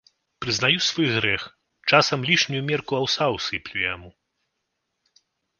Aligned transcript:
Прызнаю 0.43 0.79
свой 0.85 1.09
грэх, 1.17 1.43
часам 1.93 2.19
лішнюю 2.31 2.63
мерку 2.71 2.93
аўса 3.03 3.23
ўсыплю 3.37 3.77
яму. 3.93 4.09